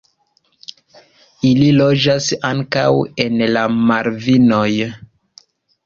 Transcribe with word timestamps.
Ili 1.51 1.67
loĝas 1.77 2.31
ankaŭ 2.51 2.89
en 3.27 3.41
la 3.55 3.69
Malvinoj. 3.87 4.69